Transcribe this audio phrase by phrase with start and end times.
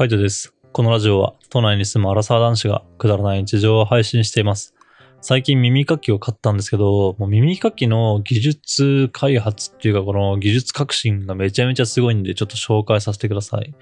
[0.00, 0.54] カイトです。
[0.72, 4.74] このラジオは都内に住むアラサー男子がくだらない日常を配信しています。
[5.20, 13.74] 最近耳かきを買ったんですけど、もう耳かきの技術開発っていうかこの技術革新がめちゃめちゃすごいんでちょっと紹介させてください。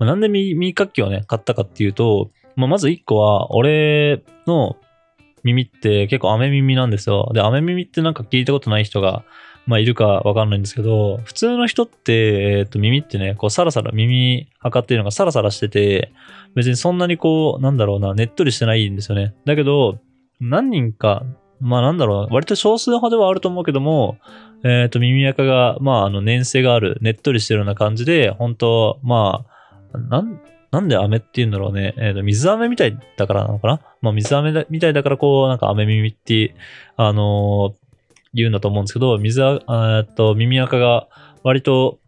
[0.00, 4.78] まあなんで耳かきをね、買ったかっていうと、まあ、まず一個は俺の
[5.44, 7.30] 耳って結構雨耳なんですよ。
[7.34, 9.22] で、雨耳ってなんか聞いたことない人が
[9.66, 16.12] まあ、いるかわかんないんですけど、普通の人って、えっ、と、耳ってね、こう、サラサラ、耳測ってるのがサラサラしてて、
[16.54, 19.34] 別にそんなにこう、なんだろうな、ねっとりしてないんですよね。
[19.44, 19.98] だけど、
[20.40, 21.24] 何人か、
[21.60, 24.18] まあなんだろうな、割と少数派ではあると思うけども、
[24.64, 29.44] えっ、と、耳垢が、まあ、あの、粘性がある、ねっとりしてるような感じで、本当ま
[29.92, 30.40] あ、なん、
[30.72, 31.94] なんで飴って言うんだろうね。
[31.98, 36.56] えっ、と、水飴みたいだからなのかなまあ、水飴みたいだから、こう、なんか飴耳って、
[36.96, 37.81] あのー
[38.34, 39.60] 言うんだと思うんですけど、水あ、
[40.06, 41.08] えっと、耳垢が
[41.42, 41.98] 割と、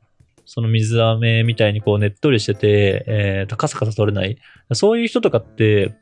[0.47, 4.37] その水飴みたいにこうねっとりしてて、えっと、カサカサ取れない。
[4.73, 5.95] そういう人とかって、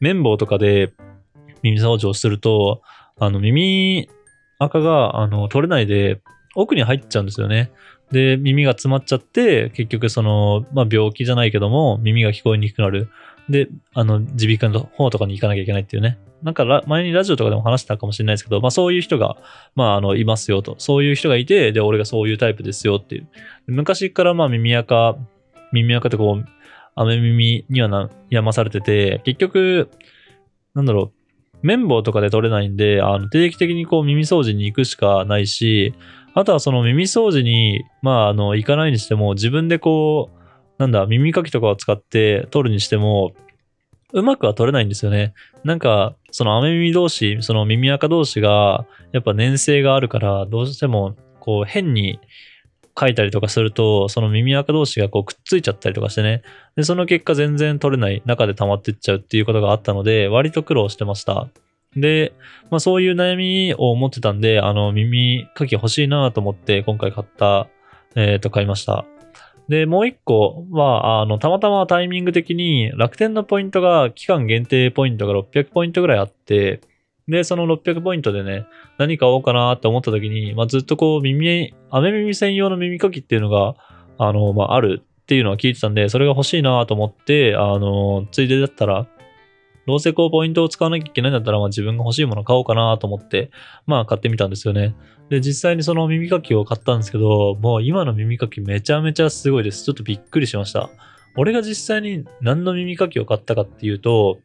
[0.00, 0.92] 綿棒とかで
[1.62, 2.82] 耳掃除をすると、
[3.18, 4.08] あの、耳
[4.58, 6.20] 垢が、あの、取れないで、
[6.54, 7.70] 奥に入っちゃうんですよね。
[8.12, 13.08] で、耳が詰まっちゃって、結局その、まあ、病気じゃないけども、耳が聞こえにくくなる。
[13.48, 16.18] で、あの、耳鼻科の方とかに行かなきゃいけないっていうね。
[16.42, 19.36] なんか、前にラジオとかでも話したかもしれないですけど、まあそういう人が、
[19.74, 20.76] まああの、いますよと。
[20.78, 23.28] そういう人がいて、で、俺がそういうタイプですよっていう。
[23.66, 25.16] 昔からまあ耳垢、
[25.72, 26.44] 耳垢ってこう、
[26.94, 29.90] 雨耳にはな、やまされてて、結局、
[30.74, 35.94] なんだろう、綿棒とかで取れないんで、あの、定期的にこう耳掃除に行くしかないし、
[36.34, 40.37] あとはその耳掃除に、まああの、行かないにしても、自分でこう、
[40.78, 43.32] なんだ、耳かきとかを使って取るにしても、
[44.12, 45.34] うまくは取れないんですよね。
[45.64, 52.20] なんか、その雨耳同士、その耳垢同士が、やっぱ粘性があるから、どうしても、こう、変に
[52.98, 56.42] 書いたりとかすると、その耳垢同士がこうくっついちゃったりとかしてね。
[56.76, 61.48] で、その結果全然取れない中で溜まってっちゃうっていうことがあったので、割と苦労してました。
[61.96, 62.32] で、
[62.70, 67.68] まあそういう悩みを持ってたんで、あの、耳かき欲しいなと思って今回買った、
[68.14, 69.04] えっ、と、買いました。
[69.68, 76.80] で、もう一個は、あの、たまたまタイミング的に楽天のポイントが期間限定ポイントが600ポイントぐらいあって、
[77.28, 78.64] で、その600ポイントでね、
[78.96, 83.76] 何買おうかなって思った時に、まあ、ずっとこう耳、雨耳専用の耳かきっていうのが、
[84.16, 89.06] あの、まあ、あるっていうのは聞いてたんで、それが欲しいなと思って、あの、ついでだったら、
[89.88, 93.50] どうせこうポイントを使わなきゃいけないんだったら、まあ、自分が欲しいもの買おうかなと思って、
[93.86, 94.94] まあ買ってみたんですよね。
[95.30, 99.84] で、実際にその耳かきを買ったんですけど、もう今の耳かきめちゃめちゃすごいです。
[99.84, 100.90] ちょっとびっくりしました。
[101.38, 104.40] 俺が実際に何の耳かきを買ったかっていうと、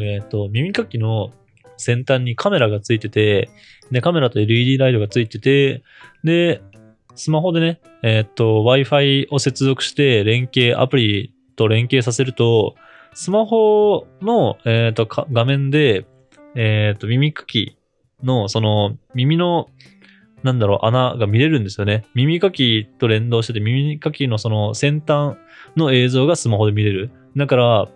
[0.00, 1.30] えっ、と、耳かきの
[1.76, 3.48] 先端にカメラがついてて、
[3.92, 5.84] で、カメラと LED ライトがついてて、
[6.24, 6.62] で、
[7.14, 12.74] スマホでね、えっ、と、Wi-Fi を接続して連携、アプリと連携させると、
[13.14, 16.06] スマホの、えっ、と、画面で、
[16.54, 17.76] えっ、と、耳かき
[18.22, 19.68] の、その、耳の、
[20.42, 22.06] なんだろう、穴が見れるんですよね。
[22.14, 25.36] 耳かきと連動してて、耳かきのその先端
[25.76, 27.10] の映像がスマホで見れる。
[27.36, 27.88] だから、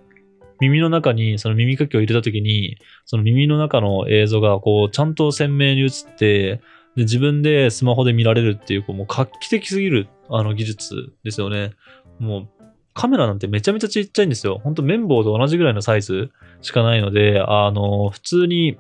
[0.60, 6.60] 耳の中にその耳かきを入れた時に、その耳の中の映像がこう、ちゃんと鮮明に映って、
[6.96, 11.72] で自分でスマホで見られるっていう、こう、もう画期的すぎる、あの技術ですよね。
[12.18, 12.48] もう、
[12.94, 14.60] カメラなんてめちゃめちゃちっちゃいんですよ。
[14.62, 16.30] ほんと綿棒と同じぐらいのサイズ
[16.62, 18.78] しかないので、あの、普通に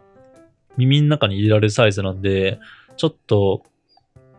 [0.76, 2.58] 耳の中に入れられるサイズなんで、
[2.96, 3.62] ちょっと、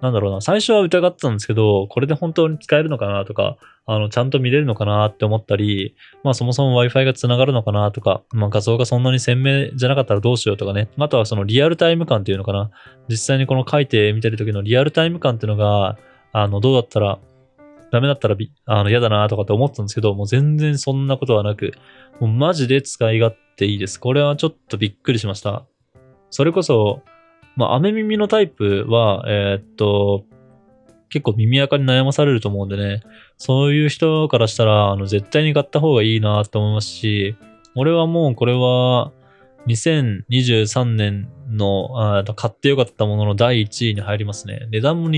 [0.01, 12.71] なんだろうな、最初は疑ってたんですけど、これで本当に使えるのかなとか、あの、ちゃんと見れるのかなって思ったり、まあそもそも Wi-Fi が繋がるのかなとか、まあ画像がそんなに鮮明じゃなかったらどうしようとかね、あとはそのリアルタイム感っていうのかな、
[13.09, 15.97] 実際にこの書いてみてる時のリアルタイム感っていうのが、
[16.33, 17.19] あの、どうだったら、
[17.95, 21.71] ダメだったらびあの嫌だなとかって思ったんですけど、もう全然そんなことはなく、
[22.19, 23.99] もうマジで使い勝手いいです。
[23.99, 25.65] これはちょっとびっくりしました。
[26.29, 27.03] それこそ、
[27.55, 30.25] まあ、雨耳のタイプは、えーっと、
[31.09, 33.01] 結構耳垢に悩まされると思うんでね、
[33.37, 37.37] そういう人からしたら、あの、絶対に買った方がいいなと思いますし、
[37.75, 39.13] 俺はもうこれは、
[39.67, 44.67] 2023年の、買ってよかったものの第1位に入りますね。
[44.69, 45.09] 値段も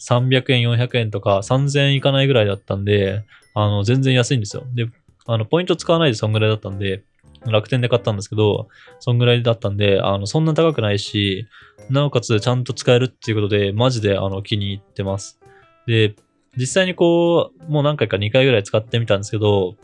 [0.00, 3.24] 300円、400円とか3000円いかないぐらいだったんで、
[3.54, 4.64] あの、全然安いんですよ。
[4.74, 4.88] で、
[5.26, 7.04] あの、ポイント使わないでそんぐらいだったんで、
[7.46, 8.68] 楽天で買ったんですけど、
[8.98, 11.46] そんぐらいだったんで、あの、そんな高くないし、
[11.88, 15.40] なおかつちゃんと使えるっていうことで、マジであの、気に入ってます。
[15.86, 16.14] で、
[16.56, 19.76] 実際にこう、もう何回か2回ぐらい使ってみたんですけど、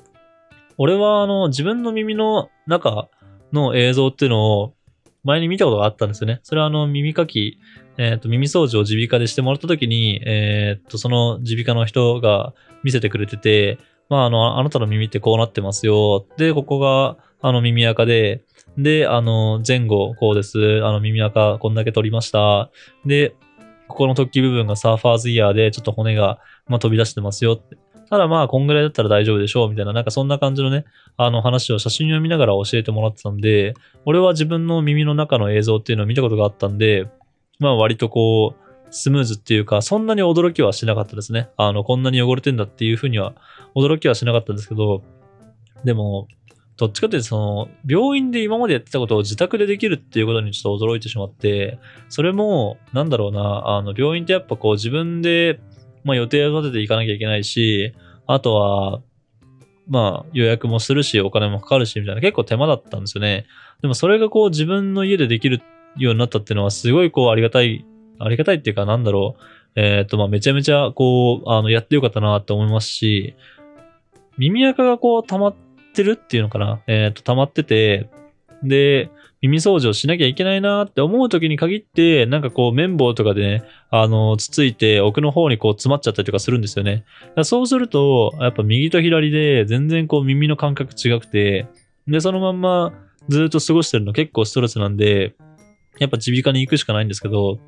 [0.79, 3.09] 俺はあの、自分の耳の中
[3.53, 4.75] の映像っていうのを
[5.27, 6.41] 前に見たことがあったんですよね。
[6.45, 7.59] それはあの、耳かき、
[7.99, 13.79] えっ、と、耳掃除を耳鼻科でしてもらった時に、えっ、と、その耳鼻科の人が見せてくれてて、
[14.09, 16.27] まあ、あの、あなたの耳ってこうなってますよ。
[16.37, 18.45] で、ここが、あの、耳垢で、
[18.79, 20.81] で、あの、前後、こうです。
[20.85, 22.71] あの、耳垢、こんだけ取りました。
[23.05, 23.35] で、
[23.89, 26.39] ここの突起部分がサーファーズイヤーで、ちょっと骨が、
[26.69, 27.77] まあ、飛び出してますよって。
[28.09, 30.85] ただまあ、こんぐらいだったら大丈夫でしょう、みたいな、なんかそんな感じのね、
[31.17, 33.75] あの話を写真を見ながら教えてもらってたんで、
[34.05, 37.09] 俺は自分の耳の中の映像っていうのを見たことがあったんで、
[37.59, 41.49] まあ割とこう、スムーズっていうか、そんなに驚きはしなかったですね。
[41.57, 43.35] あの、こんなに汚れてんだっていうふうには、
[43.75, 45.03] 驚きはしなかったんですけど、
[45.85, 46.29] でも、
[46.77, 55.59] どっちかというと、その、病院で今までやってたことを自宅でできるっていうことにちょっと驚いてしまって、それも、なんだろうな、あの、病院ってやっぱこう自分で、
[56.07, 57.93] まあ予定を立てていかなきゃいけないし、
[58.27, 59.01] あとは、
[59.89, 63.47] まあ予約もするし、お金もかかるし、みたいな結構手間だったんですよね。
[63.83, 65.61] でもそれがこう自分の家でできる
[65.97, 67.85] ようになったっていうのはすごいこうありがたい
[68.19, 69.43] ありがたいっていうか、なんだろう。
[69.81, 73.35] えっ、ー、と、まあ、めちゃめちゃ、こう、あの、やってよかったなって思いますし、
[74.39, 75.55] 耳垢がこう、溜まっ
[75.95, 76.81] てるっていうのかな。
[76.87, 78.09] えっ、ー、と、溜まってて、
[78.63, 79.11] で、
[79.43, 87.05] 耳掃除をしなきゃいけないなって思う時に限って、なんかこう綿棒とかでね、あの、つついて奥の方にこう詰まっちゃったりとかするんですよね。
[87.45, 91.67] そうすると、やっぱ右と左で全然こう耳の感覚違くて、
[92.09, 92.93] で、そのまんま
[93.29, 95.35] ずっと過ごしてるの結構ストレスなんで、
[95.99, 97.59] やっぱ耳鼻科に行くしかないんですけど、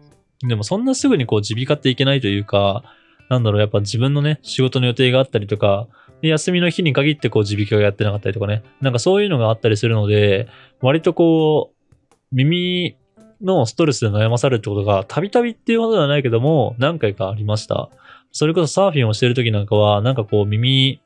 [0.46, 2.84] でもそんなすぐにこう耳鼻科っていけないというか、
[3.28, 5.86] なんだろう、やっぱ自分のね、仕事の予定があったりとか、
[6.22, 10.48] 休みの日に限ってこう耳鼻科がやってなかったりとかね、なんかそういうのがあったりするので、
[10.80, 12.96] 割とこう、耳
[13.40, 17.88] のストレスで悩まされるってことが、たびたびっていうことではないけども、何回かありました。
[18.32, 21.00] それこそサーフィンをしてる時なんかは、なんかこう耳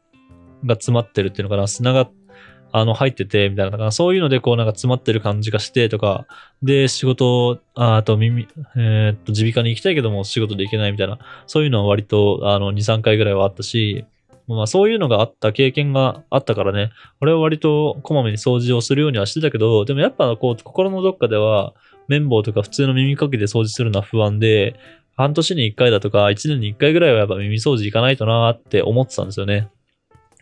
[0.64, 2.08] が詰まってるっていうのかな、砂が
[2.72, 6.26] あの、入ってて、みたいな、だからそういうので、こう、なんか詰まってる感じがしてとか、
[6.62, 14.06] で、仕事、ああと耳、えー、っと、耳鼻科に行きたいけども、仕事で行けないみたいな、そういうのは割と、あの、2、3回ぐらいはあったし、
[14.48, 16.90] まあ、そういうのがあった経験があったからね、
[17.20, 21.74] 俺は割とこまめに掃除をするようにはしてたけど、でもやっぱ、こう、心のどっかでは、
[22.08, 24.76] 綿棒とか普通の耳かきで掃除するのは不安で、
[25.14, 29.68] 半年に1回だとか、1年に1回ぐらいはやっぱ耳掃除行かないとなーって思ってたんですよね。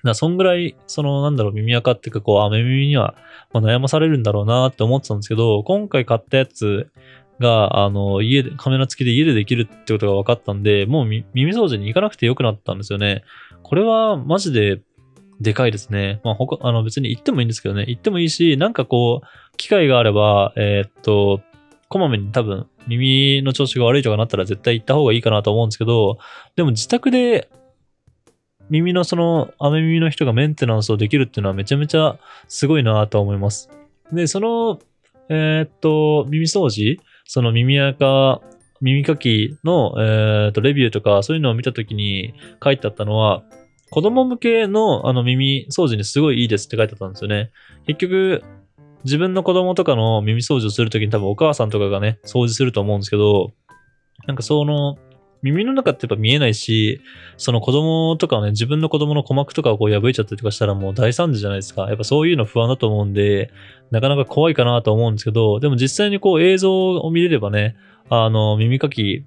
[0.05, 3.14] だそんぐらい、その、なんだろう、耳垢っていうか、こう、雨耳には、
[3.52, 6.91] ま、悩まされるんだろうなって思ってたんですけど、今回買ったやつ
[7.41, 13.25] が、あの、家で、カメラ付きで家でできるってことが分かったんで、もう耳掃除に行かなくてよくなったんですよね。
[13.62, 14.81] これは、マジで、
[15.41, 16.20] でかいですね。
[16.23, 17.87] まあ、他、あの、別に行ってもいいんですけどね。
[17.88, 21.41] 行ってもいいし、なんかこう、機会があれば、えー、っと、
[21.88, 26.19] こまめに多分、耳の調子が悪いとかなったら絶対行った方がいいかなと思うんですけど、
[26.56, 27.49] でも自宅で
[28.70, 32.19] 耳のその、雨耳の人がメンテナンスをできるっていうのはめちゃめちゃ
[32.49, 33.69] すごいなと思います。
[34.12, 34.78] で、その、
[35.28, 36.99] えー、っと、耳掃除？
[37.26, 38.40] その耳垢、
[38.81, 42.32] 耳かきの、えー、っと、レビューとかそういうのを見たときに
[42.62, 43.43] 書いてあったのは、
[43.90, 47.50] 子供向けのあの耳掃除にすごいいいですって書いてあったんですよね。
[47.87, 48.43] 結局、
[49.05, 53.52] 自分の子供とかの耳掃除をするときに多分お母さんとかがね、掃除すると思うんですけど、
[54.26, 54.96] なんかその、
[55.42, 57.00] 耳の中ってやっぱ見えないし、
[57.37, 61.88] その子供とかね、自分の子供の鼓膜とかをこう破いちゃったりとかしたらもう大惨事じゃないですか。
[61.88, 63.50] やっぱそういうの不安だと思うんで、
[63.90, 67.76] なかなか怖いかなと思うんですけど、でも実際にこう映像を見れればね、
[68.08, 69.25] あの、耳かき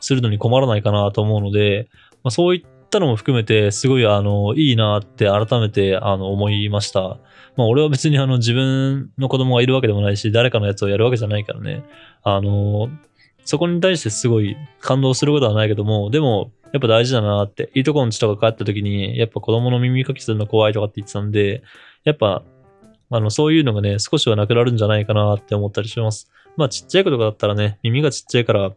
[0.00, 1.88] するのに困らないかなと思うので、
[2.24, 7.18] まあ、そういったのも含めて、すごいあの、いいなって改めてあの、思いました。
[7.56, 11.84] まあ俺は別にあの自分の子供がいるわけでもないし、誰かのやつをやるわけじゃないからね。
[12.22, 12.88] あの、
[13.44, 21.62] そこに対してすごい感動することはないけども、でも、やっぱ大事だなって、いいとこの地とか帰った時に、やっぱ子供の耳かきするの怖いとかって言ってたんで、
[22.04, 22.42] やっぱ、
[23.10, 26.30] あの、そういうのがね、少しはなくなるんじゃないかなって思ったりします。
[26.56, 28.72] まあ、ちっちゃい子とかだったらね、耳がちっちゃいから、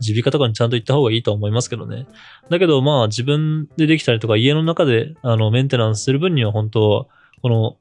[0.00, 2.06] 耳鼻科とかにちゃんと行った方がいいと思いますけどね。
[2.50, 7.08] だけど、まあ、自分でできたりとか、家の中で、あの、メンテナンスする分には、本当
[7.40, 7.76] この、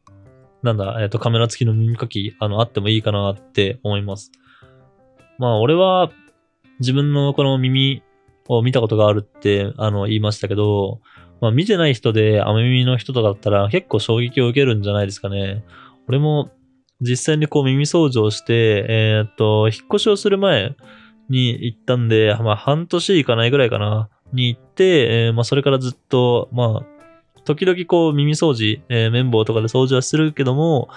[0.62, 4.32] なんだ、えっ、と、カメラ付きの耳かき、あの、あってもいいかなって思います。
[5.40, 6.12] まあ、俺は、
[6.80, 8.04] 自分のこの耳
[8.48, 11.02] を見たことがあるって、あの、言いましたけど、
[11.42, 15.63] まあ、見てない人で、雨耳の人とかだったら結構衝撃を受けるんじゃないですかね。
[16.08, 16.52] 俺も、
[17.02, 20.75] 実際にこう耳掃除をして、えー、っと、引っ越しをする前
[21.30, 30.90] に行ったんで、まあ、半年いかないぐらいかな、に行って、えー、まあ、それからずっと、まあ、時々こう耳掃除、えー、綿棒とかで掃除はするけども、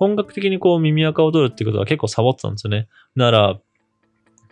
[0.00, 2.88] 本格的にこう耳垢を取るってことは結構サボってたんですよね。
[3.14, 3.60] なら、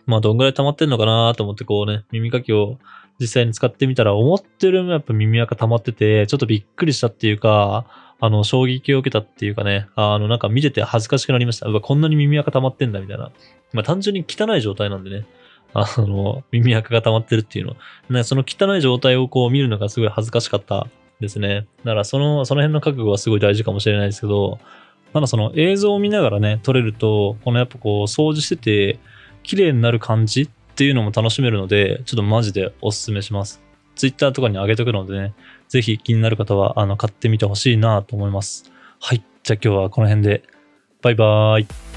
[0.05, 2.77] まあどんぐらい溜まってんのかなと思ってこうね、耳かきを
[3.19, 11.67] 実際に使ってみたら思ってるよりもやっぱ耳垢溜まってて、ちょっとびっくりしたっていうか、あの、衝撃を受けたっていうかね、あの、なんか見てて恥ずかしくなりました。
[11.67, 13.31] うわ、こんなに耳垢溜まってんだみたいな。
[13.73, 15.25] まあ単純に汚い状態なんでね。
[15.73, 17.75] あの、耳垢が溜まってるっていうの。
[18.11, 20.85] ね、その汚い状態をこう見るのがすごい恥ずかしかった
[21.19, 21.67] ですね。
[21.83, 24.59] だからその、その辺の覚悟はすごい大事かもしれないですけど、
[25.13, 28.99] ただその映像を見ながらね、撮れると、このやっぱこう掃除してて、
[29.43, 33.61] 綺麗になる感じっていうのも楽しめるので、ちょっとマジでおすすめします。
[33.95, 35.33] Twitter とかに上げとくのでね、
[35.67, 38.71] ぜひ気になる方は、あの、買ってみてほしいなと思います。
[38.99, 39.23] はい。
[39.43, 40.43] じゃあ今日はこの辺で。
[41.01, 41.88] バイバーイ。